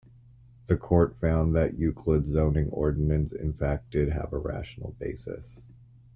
The 0.65 0.77
Court 0.77 1.15
found 1.19 1.55
that 1.55 1.77
Euclid's 1.77 2.31
zoning 2.31 2.71
ordinance 2.71 3.33
in 3.33 3.53
fact 3.53 3.91
did 3.91 4.09
have 4.09 4.33
a 4.33 4.39
rational 4.39 4.95
basis. 4.97 5.61